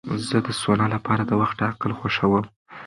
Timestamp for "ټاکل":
1.61-1.91